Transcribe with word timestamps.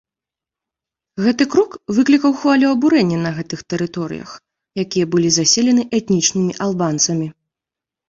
Гэты 1.25 1.43
крок 1.55 1.71
выклікаў 1.97 2.31
хвалю 2.41 2.67
абурэння 2.77 3.19
на 3.27 3.35
гэтых 3.37 3.59
тэрыторыях, 3.75 4.29
якія 4.87 5.05
былі 5.15 5.29
заселены 5.41 5.89
этнічнымі 6.03 6.61
албанцамі. 6.69 7.35